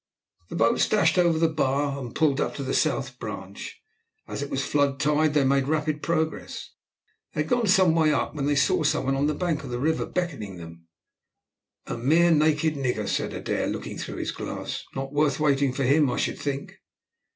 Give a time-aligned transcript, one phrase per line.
[0.49, 3.79] The boats dashed over the bar, and pulled up the south branch.
[4.27, 6.71] As it was flood tide they made rapid progress.
[7.35, 9.69] They had gone some way up when they saw some one on the bank of
[9.69, 10.87] the river beckoning to them.
[11.85, 16.09] "A mere naked nigger," said Adair, looking through his glass, "not worth waiting for him
[16.09, 16.77] I should think."